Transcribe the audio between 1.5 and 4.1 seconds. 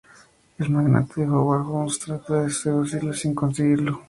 Hughes trata de seducirla sin conseguirlo.